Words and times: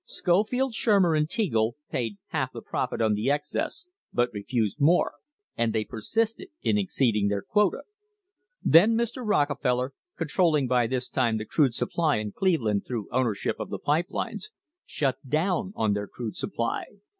Scofield, 0.03 0.73
Shurmer 0.73 1.15
and 1.15 1.29
Teagle 1.29 1.73
paid 1.91 2.17
half 2.29 2.53
the 2.53 2.63
profit 2.63 3.01
on 3.01 3.13
the 3.13 3.29
excess, 3.29 3.87
but 4.11 4.33
refused 4.33 4.81
more, 4.81 5.13
and 5.55 5.73
they 5.73 5.85
persisted 5.85 6.47
in 6.63 6.75
exceeding 6.75 7.27
their 7.27 7.43
quota; 7.43 7.83
then 8.63 8.95
Mr. 8.97 9.21
Rockefeller, 9.23 9.93
controlling 10.17 10.65
by 10.65 10.87
this 10.87 11.07
time 11.07 11.37
the 11.37 11.45
crude 11.45 11.75
supply 11.75 12.15
in 12.15 12.31
Cleveland 12.31 12.83
through 12.83 13.09
ownership 13.13 13.57
of 13.59 13.69
the 13.69 13.77
pipe 13.77 14.07
lines, 14.09 14.49
shut 14.87 15.17
down 15.27 15.71
on 15.75 15.93
their 15.93 16.07
crude 16.07 16.35
supply. 16.35 16.85